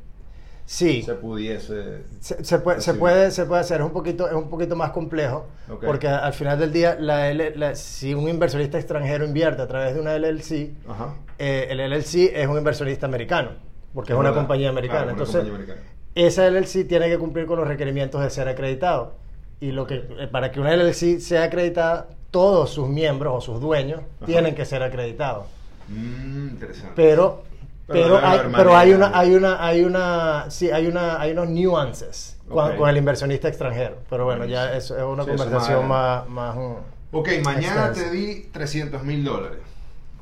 Sí. 0.71 1.01
se 1.03 1.15
pudiese. 1.15 2.03
Se, 2.21 2.45
se 2.45 2.59
puede, 2.59 2.83
se, 2.83 2.93
puede, 2.93 3.31
se 3.31 3.47
puede 3.47 3.63
hacer, 3.63 3.81
es 3.81 3.87
un 3.87 3.93
poquito, 3.95 4.29
es 4.29 4.35
un 4.35 4.51
poquito 4.51 4.77
más 4.77 4.91
complejo, 4.91 5.47
porque 5.83 6.09
al 6.09 6.35
final 6.35 6.59
del 6.59 6.75
día, 6.75 6.95
la 7.01 7.31
L- 7.31 7.57
la- 7.57 7.75
si 7.75 8.13
un 8.13 8.29
inversionista 8.29 8.77
extranjero 8.79 9.25
invierte 9.25 9.63
a 9.63 9.67
través 9.67 9.95
de 9.95 10.01
una 10.03 10.15
LLC, 10.15 10.75
Ajá. 10.87 11.15
eh, 11.39 11.69
el 11.71 11.81
LLC 11.81 12.33
es 12.39 12.47
un 12.49 12.59
inversionista 12.59 13.07
americano, 13.07 13.53
porque 13.95 14.13
es 14.13 14.19
una 14.19 14.29
verdad. 14.29 14.43
compañía 14.43 14.69
americana. 14.69 15.05
Claro, 15.05 15.15
una 15.15 15.23
Entonces, 15.25 15.37
compañía 15.51 15.75
americana. 15.75 15.89
esa 16.15 16.47
LLC 16.51 16.85
tiene 16.87 17.09
que 17.09 17.17
cumplir 17.19 17.47
con 17.47 17.59
los 17.59 17.67
requerimientos 17.67 18.21
de 18.23 18.29
ser 18.29 18.47
acreditado. 18.49 19.15
Y 19.61 19.73
lo 19.73 19.87
que, 19.87 20.05
eh, 20.19 20.29
para 20.31 20.51
que 20.53 20.61
una 20.61 20.73
LLC 20.75 21.21
sea 21.21 21.45
acreditada, 21.45 22.09
todos 22.31 22.71
sus 22.71 22.89
miembros 22.89 23.35
o 23.37 23.41
sus 23.41 23.61
dueños 23.61 24.01
Ajá. 24.19 24.27
tienen 24.27 24.55
que 24.55 24.65
ser 24.65 24.83
acreditados. 24.83 25.47
Mm, 25.89 26.49
interesante. 26.51 26.93
Pero, 26.95 27.43
Pero 27.87 28.19
hay, 28.23 28.41
pero 28.55 28.77
hay 28.77 28.93
una, 28.93 29.19
hay 29.19 29.35
una, 29.35 29.65
hay 29.67 29.83
una, 29.83 30.51
sí, 30.51 30.71
hay 30.71 30.87
una, 30.87 31.19
hay 31.21 31.33
unos 31.33 31.49
nuances 31.49 32.37
con, 32.49 32.89
el 32.89 32.97
inversionista 32.99 33.49
extranjero. 33.49 33.97
Pero 34.11 34.27
bueno, 34.27 34.45
ya 34.45 34.75
eso 34.77 34.97
es 34.97 35.03
una 35.03 35.25
Sí, 35.25 35.31
conversación 35.31 35.89
más 35.89 36.29
más, 36.29 36.55
más, 36.55 36.77
Ok, 37.13 37.29
mañana 37.43 37.87
extensa. 37.87 38.11
te 38.11 38.17
di 38.17 38.49
300 38.53 39.03
mil 39.05 39.25
dólares. 39.25 39.59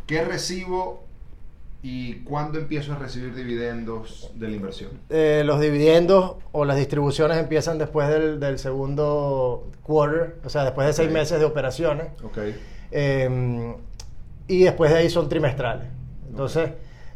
¿Qué 0.07 0.25
recibo 0.25 1.06
y 1.89 2.15
cuándo 2.25 2.59
empiezo 2.59 2.95
a 2.95 2.97
recibir 2.97 3.33
dividendos 3.35 4.33
de 4.35 4.49
la 4.49 4.57
inversión? 4.57 4.91
Eh, 5.09 5.43
los 5.47 5.61
dividendos 5.61 6.35
o 6.51 6.65
las 6.65 6.77
distribuciones 6.77 7.39
empiezan 7.39 7.79
después 7.79 8.09
del, 8.09 8.41
del 8.41 8.59
segundo 8.59 9.69
quarter, 9.85 10.35
o 10.45 10.49
sea, 10.49 10.65
después 10.65 10.87
de 10.89 10.93
seis 10.95 11.11
meses 11.13 11.39
de 11.39 11.45
operaciones. 11.45 12.09
Ok. 12.25 12.39
Eh, 12.91 13.75
y 14.49 14.63
después 14.65 14.91
de 14.91 14.99
ahí 14.99 15.11
son 15.11 15.29
trimestrales. 15.29 15.87
Entonces, 16.29 16.71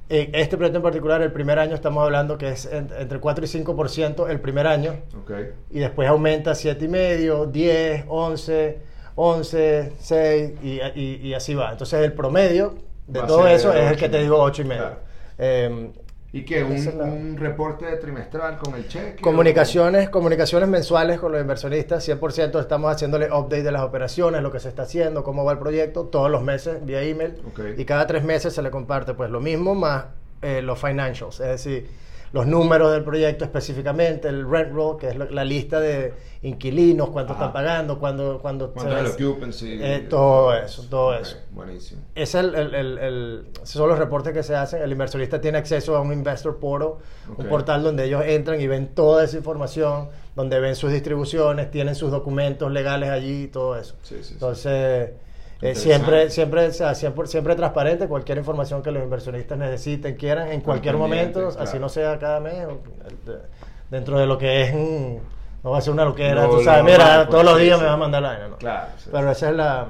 en 0.09 0.33
este 0.35 0.57
proyecto 0.57 0.79
en 0.79 0.83
particular, 0.85 1.21
el 1.23 1.33
primer 1.33 1.59
año 1.59 1.75
estamos 1.75 2.05
hablando 2.05 2.39
que 2.39 2.51
es 2.51 2.67
en- 2.67 2.91
entre 2.97 3.19
4 3.19 3.45
y 3.45 3.49
5% 3.49 4.29
el 4.29 4.41
primer 4.41 4.67
año. 4.69 4.95
Ok. 5.21 5.33
y 5.71 5.81
después 5.81 6.09
aumenta 6.09 6.53
7,5, 6.55 7.47
10, 7.51 8.05
11, 8.09 8.79
11, 9.17 9.93
6 9.99 10.53
y, 10.63 10.81
y- 10.95 11.21
y 11.29 11.35
así 11.35 11.55
va. 11.55 11.73
Entonces 11.73 12.01
el 12.05 12.13
promedio 12.13 12.75
de 13.13 13.21
todo 13.23 13.47
eso 13.49 13.73
es 13.73 13.91
el 13.93 13.97
que 13.97 14.09
te 14.09 14.19
digo 14.23 14.39
8 14.41 14.63
y 14.63 14.65
medio. 14.65 14.83
Claro. 14.83 14.97
Eh, 15.39 15.91
¿Y 16.33 16.45
qué? 16.45 16.63
¿Un, 16.63 17.35
la- 17.37 17.41
reporte 17.41 17.87
trimestral 17.97 18.57
con 18.59 18.75
el 18.77 18.87
cheque? 18.87 19.21
comunicaciones, 19.21 20.11
comunicaciones 20.11 20.69
mensuales 20.69 21.19
con 21.19 21.33
los 21.33 21.41
inversionistas, 21.41 22.09
100% 22.09 22.61
estamos 22.61 22.93
haciéndole 22.93 23.27
update 23.33 23.65
de 23.65 23.73
las 23.73 23.83
operaciones, 23.83 24.41
lo 24.41 24.53
que 24.53 24.61
se 24.61 24.69
está 24.69 24.83
haciendo, 24.83 25.25
cómo 25.25 25.45
va 25.45 25.51
el 25.53 25.59
proyecto, 25.59 26.05
todos 26.05 26.31
los 26.31 26.43
meses 26.45 26.85
vía 26.87 27.03
email 27.03 27.35
y 27.77 27.85
cada 27.85 28.07
tres 28.07 28.23
meses 28.23 28.55
se 28.55 28.63
le 28.63 28.71
comparte 28.71 29.15
pues 29.15 29.29
lo 29.29 29.41
mismo 29.41 29.75
más 29.75 30.05
eh, 30.43 30.63
los 30.63 30.79
financials, 30.79 31.41
es 31.41 31.49
decir, 31.49 31.91
los 32.33 32.47
números 32.47 32.93
del 32.93 33.03
proyecto 33.03 33.45
específicamente, 33.45 34.29
el 34.29 34.49
rent 34.49 34.73
roll, 34.73 34.97
que 34.97 35.09
es 35.09 35.17
la, 35.17 35.25
la 35.27 35.45
lista 35.45 35.81
de 35.81 36.15
inquilinos, 36.43 37.11
cuánto 37.11 37.33
Ajá. 37.33 37.43
están 37.47 37.53
pagando, 37.53 37.99
cuándo, 37.99 38.39
cuándo 38.41 38.73
¿Cuánto 38.73 39.11
occupancy? 39.11 39.79
Eh, 39.83 40.07
todo 40.09 40.55
eso, 40.55 40.85
todo 40.89 41.15
eso. 41.15 41.37
Buenísimo. 41.51 42.03
Es 42.15 42.35
el, 42.35 42.55
el- 42.55 42.75
el- 42.99 43.47
esos 43.57 43.71
son 43.71 43.89
los 43.89 43.99
reportes 43.99 44.33
que 44.33 44.43
se 44.43 44.55
hacen. 44.55 44.81
El 44.81 44.93
inversionista 44.93 45.41
tiene 45.41 45.59
acceso 45.59 45.97
a 45.97 46.01
un 46.01 46.13
investor 46.13 46.59
portal, 46.59 46.95
un 47.37 47.47
portal 47.47 47.83
donde 47.83 48.05
ellos 48.05 48.23
entran 48.25 48.61
y 48.61 48.67
ven 48.69 48.95
toda 48.95 49.25
esa 49.25 49.37
información, 49.37 50.09
donde 50.37 50.61
ven 50.61 50.77
sus 50.77 50.93
distribuciones, 50.93 51.71
tienen 51.71 51.95
sus 51.95 52.11
documentos 52.11 52.71
legales 52.71 53.11
allí 53.11 53.43
y 53.45 53.49
todo 53.49 53.77
eso. 53.77 53.97
Sí, 54.03 54.17
sí, 54.23 54.35
sí. 54.35 54.39
Eh, 55.63 55.75
siempre, 55.75 56.31
siempre, 56.31 56.67
o 56.69 56.73
sea, 56.73 56.95
siempre, 56.95 57.27
siempre 57.27 57.55
transparente, 57.55 58.09
cualquier 58.09 58.39
información 58.39 58.83
que 58.83 58.91
los 58.91 59.03
inversionistas 59.03 59.59
necesiten, 59.59 60.17
quieran, 60.17 60.49
en 60.53 60.63
cualquier 60.63 60.97
momento, 60.97 61.49
claro. 61.49 61.61
así 61.63 61.79
no 61.79 61.89
sea 61.91 62.19
cada 62.19 62.41
mes, 62.41 62.67
dentro 63.91 64.19
de 64.19 64.27
lo 64.27 64.39
que 64.39 64.63
es, 64.63 64.75
mm, 64.75 65.17
no 65.63 65.71
va 65.71 65.79
a 65.79 65.81
ser 65.83 65.93
una 65.93 66.05
loquera, 66.07 66.47
Lo- 66.47 66.57
tú 66.57 66.63
sabes, 66.65 66.85
mira, 66.85 67.17
pues, 67.19 67.29
todos 67.31 67.45
los 67.45 67.59
días 67.59 67.77
sí. 67.79 67.83
me 67.83 67.89
va 67.89 67.95
a 67.95 67.99
mandar 67.99 68.23
la 68.23 68.29
vaina, 68.31 68.49
¿no? 68.49 68.57
Claro. 68.57 68.87
sí. 68.97 69.11
Pero 69.13 69.31
esa 69.31 69.51
es 69.51 69.57
la... 69.57 69.87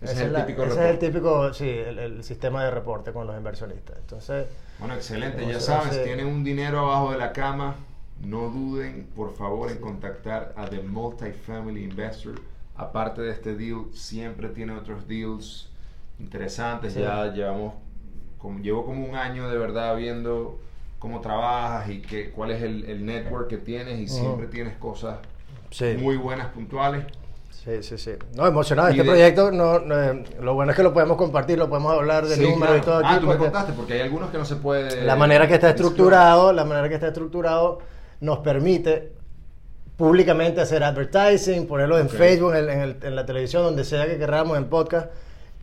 Ese 0.00 0.12
es 0.12 0.20
el 0.20 0.32
la- 0.32 0.46
típico 0.46 0.62
ese 0.64 0.74
es 0.84 0.90
el 0.90 0.98
típico, 1.00 1.52
sí, 1.52 1.68
el, 1.68 1.98
el 1.98 2.22
sistema 2.22 2.62
de 2.64 2.70
reporte 2.70 3.10
con 3.12 3.26
los 3.26 3.36
inversionistas. 3.36 3.96
Entonces, 3.98 4.46
Bueno, 4.78 4.94
excelente. 4.94 5.44
Ya 5.44 5.58
saben, 5.58 5.90
si 5.92 6.04
tienen 6.04 6.26
un 6.28 6.44
dinero 6.44 6.78
abajo 6.78 7.10
de 7.10 7.18
la 7.18 7.32
cama, 7.32 7.74
no 8.22 8.48
duden, 8.48 9.08
por 9.16 9.34
favor, 9.34 9.72
en 9.72 9.78
contactar 9.78 10.52
a 10.56 10.66
The 10.66 10.82
Multifamily 10.82 11.82
Investor. 11.82 12.34
Aparte 12.78 13.20
de 13.22 13.32
este 13.32 13.54
deal, 13.56 13.86
siempre 13.92 14.48
tiene 14.48 14.72
otros 14.72 15.06
deals 15.06 15.68
interesantes. 16.18 16.94
Sí. 16.94 17.00
Ya 17.00 17.26
llevamos, 17.32 17.74
como, 18.38 18.60
llevo 18.60 18.84
como 18.86 19.04
un 19.04 19.16
año 19.16 19.50
de 19.50 19.58
verdad 19.58 19.96
viendo 19.96 20.58
cómo 20.98 21.20
trabajas 21.20 21.90
y 21.90 22.00
que, 22.00 22.30
cuál 22.30 22.52
es 22.52 22.62
el, 22.62 22.84
el 22.84 23.04
network 23.04 23.48
que 23.48 23.56
tienes 23.58 23.98
y 24.00 24.04
Ujú. 24.04 24.14
siempre 24.24 24.46
tienes 24.46 24.76
cosas 24.78 25.18
sí. 25.70 25.96
muy 26.00 26.16
buenas, 26.16 26.46
puntuales. 26.48 27.04
Sí, 27.50 27.82
sí, 27.82 27.98
sí. 27.98 28.12
No, 28.36 28.46
emocionado. 28.46 28.88
Y 28.88 28.92
Este 28.92 29.02
de- 29.02 29.08
proyecto, 29.08 29.50
no, 29.50 29.80
no, 29.80 29.96
lo 30.40 30.54
bueno 30.54 30.70
es 30.70 30.76
que 30.76 30.82
lo 30.84 30.92
podemos 30.94 31.16
compartir, 31.16 31.58
lo 31.58 31.68
podemos 31.68 31.92
hablar 31.92 32.26
de 32.26 32.36
Sí, 32.36 32.42
números 32.42 32.58
claro. 32.60 32.78
y 32.78 32.80
todo 32.82 32.96
aquí. 32.98 33.08
Ah, 33.10 33.20
tú 33.20 33.26
me 33.26 33.36
contaste, 33.36 33.72
porque 33.72 33.94
hay 33.94 34.00
algunos 34.02 34.30
que 34.30 34.38
no 34.38 34.44
se 34.44 34.56
puede... 34.56 35.04
La 35.04 35.16
manera 35.16 35.48
que 35.48 35.54
está 35.54 35.70
estructurado, 35.70 36.52
la 36.52 36.64
manera 36.64 36.88
que 36.88 36.94
está 36.94 37.08
estructurado 37.08 37.80
nos 38.20 38.38
permite 38.38 39.12
públicamente 39.98 40.60
hacer 40.62 40.82
advertising, 40.82 41.66
ponerlo 41.66 41.98
en 41.98 42.06
Ok. 42.06 42.12
Facebook, 42.12 42.54
en, 42.54 42.70
en 42.70 42.80
el- 42.80 42.96
en 43.02 43.14
la 43.16 43.26
televisión, 43.26 43.62
donde 43.64 43.84
sea 43.84 44.06
que 44.06 44.16
queramos, 44.16 44.56
en 44.56 44.64
podcast, 44.70 45.10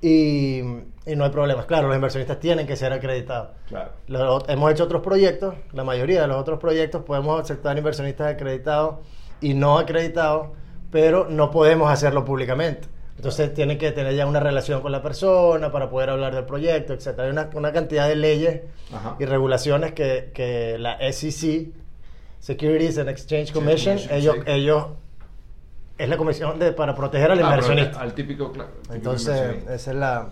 y, 0.01 0.59
y 1.05 1.15
no 1.15 1.23
hay 1.23 1.31
problemas. 1.31 1.65
Claro, 1.65 1.87
los 1.87 1.95
inversionistas 1.95 2.39
tienen 2.39 2.67
que 2.67 2.75
ser 2.75 2.91
acreditados. 2.93 3.49
Claro. 3.67 4.43
Hemos 4.47 4.71
hecho 4.71 4.83
otros 4.83 5.01
proyectos, 5.01 5.55
la 5.73 5.83
mayoría 5.83 6.21
de 6.21 6.27
los 6.27 6.37
otros 6.37 6.59
proyectos 6.59 7.01
podemos 7.03 7.41
aceptar 7.41 7.77
inversionistas 7.77 8.33
acreditados 8.33 8.97
y 9.41 9.53
no 9.53 9.79
acreditados, 9.79 10.49
pero 10.91 11.27
no 11.29 11.49
podemos 11.49 11.89
hacerlo 11.89 12.25
públicamente. 12.25 12.87
Entonces 13.15 13.53
tienen 13.53 13.77
que 13.77 13.93
tener 13.93 14.13
ya 14.15 14.25
una 14.27 14.41
relación 14.41 14.81
con 14.81 14.91
la 14.91 15.01
persona 15.01 15.71
para 15.71 15.89
poder 15.89 16.09
hablar 16.09 16.35
del 16.35 16.43
proyecto, 16.43 16.91
etc. 16.93 17.17
Hay 17.19 17.29
una, 17.29 17.49
una 17.53 17.71
cantidad 17.71 18.09
de 18.09 18.17
leyes 18.17 18.61
Ajá. 18.93 19.15
y 19.17 19.23
regulaciones 19.25 19.93
que, 19.93 20.31
que 20.33 20.77
la 20.77 20.97
SEC, 21.13 21.69
Securities 22.39 22.97
and 22.97 23.09
Exchange 23.09 23.51
Commission, 23.53 23.97
ellos, 24.11 24.35
sí. 24.35 24.41
ellos 24.45 24.85
es 25.97 26.09
la 26.09 26.17
comisión 26.17 26.59
de, 26.59 26.73
para 26.73 26.93
proteger 26.95 27.31
al 27.31 27.39
Ah, 27.39 27.43
inversionista. 27.43 28.01
Al 28.01 28.13
típico, 28.13 28.51
claro, 28.51 28.71
típico 28.73 28.93
Entonces, 28.95 29.63
esa 29.69 29.91
es 29.91 29.97
la... 29.97 30.29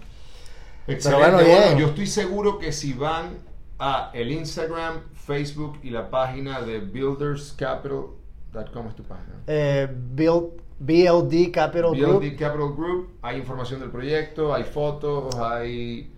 Excelente. 0.88 1.31
bueno, 1.31 1.38
Bueno, 1.48 1.79
yo 1.79 1.88
estoy 1.88 2.07
seguro 2.07 2.60
que 2.60 2.72
si 2.74 2.93
van 2.93 3.38
a 3.79 4.12
el 4.13 4.31
Instagram, 4.31 5.01
Facebook 5.15 5.79
y 5.81 5.89
la 5.89 6.10
página 6.10 6.62
de 6.62 6.79
builderscapital.com 6.79 8.88
es 8.88 8.95
tu 8.95 9.03
página. 9.03 9.33
eh, 9.48 9.88
Build- 10.15 10.51
BLD 10.79 11.51
Capital 11.51 11.95
Group. 11.95 12.19
BLD 12.19 12.36
Capital 12.38 12.74
Group, 12.75 13.10
hay 13.22 13.38
información 13.38 13.79
del 13.79 13.89
proyecto, 13.89 14.53
hay 14.53 14.63
fotos, 14.65 15.33
hay 15.36 16.12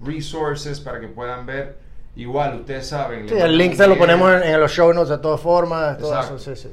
resources 0.00 0.78
para 0.80 1.00
que 1.00 1.08
puedan 1.08 1.46
ver. 1.46 1.78
Igual, 2.16 2.60
ustedes 2.60 2.86
saben. 2.86 3.28
Sí, 3.28 3.34
el 3.34 3.58
link 3.58 3.74
se 3.74 3.86
lo 3.86 3.98
ponemos 3.98 4.32
en, 4.32 4.42
en 4.44 4.60
los 4.60 4.70
show 4.70 4.92
notes 4.92 5.10
de 5.10 5.18
todas 5.18 5.40
formas, 5.40 5.98
todo 5.98 6.18
eso, 6.18 6.38
sí, 6.38 6.54
sí. 6.54 6.70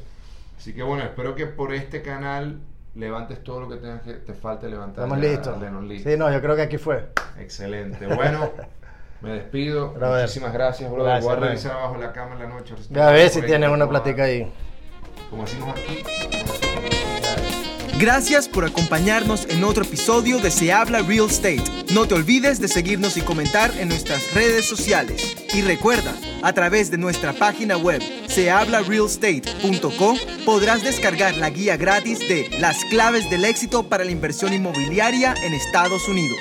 Así 0.58 0.74
que 0.74 0.84
bueno, 0.84 1.04
espero 1.04 1.34
que 1.34 1.48
por 1.48 1.74
este 1.74 2.04
canal 2.04 2.60
levantes 2.94 3.44
todo 3.44 3.62
lo 3.62 3.70
que 3.70 3.78
tengas 3.78 4.02
que 4.02 4.14
te 4.14 4.34
falte 4.34 4.70
levantar. 4.70 5.06
Estamos 5.06 5.18
listos. 5.18 5.60
Listo. 5.84 6.10
Sí, 6.10 6.18
no, 6.18 6.32
yo 6.32 6.42
creo 6.42 6.56
que 6.56 6.62
aquí 6.62 6.78
fue. 6.78 7.08
Excelente. 7.40 8.06
Bueno, 8.06 8.52
me 9.22 9.32
despido. 9.32 9.96
Muchísimas 10.00 10.54
gracias, 10.54 10.92
brother. 10.92 11.14
Gracias, 11.14 11.26
Voy 11.26 11.44
a 11.44 11.48
revisar 11.48 11.72
abajo 11.72 11.98
la 11.98 12.12
cama 12.12 12.34
en 12.36 12.40
la 12.40 12.48
noche. 12.48 12.76
Ya 12.90 13.08
a 13.08 13.12
ver 13.12 13.30
si 13.30 13.42
tienen 13.42 13.72
una 13.72 13.88
plática 13.90 14.26
ahí. 14.26 14.52
Como 15.30 15.44
decimos 15.44 15.70
aquí. 15.72 16.04
Gracias 18.01 18.48
por 18.48 18.65
acompañarnos 18.65 19.46
en 19.48 19.63
otro 19.63 19.84
episodio 19.84 20.39
de 20.39 20.50
Se 20.50 20.74
Habla 20.74 21.03
Real 21.03 21.27
Estate. 21.27 21.62
No 21.93 22.08
te 22.08 22.15
olvides 22.15 22.60
de 22.60 22.67
seguirnos 22.67 23.15
y 23.15 23.22
comentar 23.22 23.72
en 23.77 23.89
nuestras 23.89 24.34
redes 24.34 24.65
sociales. 24.65 25.38
Y 25.53 25.62
recuerda, 25.62 26.15
a 26.41 26.51
través 26.51 26.89
de 26.89 26.98
nuestra 26.98 27.31
página 27.31 27.77
web 27.77 28.01
sehablarealestate.com 28.27 30.17
podrás 30.46 30.81
descargar 30.81 31.38
la 31.38 31.51
guía 31.51 31.77
gratis 31.77 32.17
de 32.27 32.50
Las 32.60 32.84
claves 32.86 33.29
del 33.29 33.46
éxito 33.46 33.84
para 33.84 34.03
la 34.03 34.10
inversión 34.10 34.51
inmobiliaria 34.51 35.36
en 35.43 35.53
Estados 35.53 36.08
Unidos. 36.08 36.39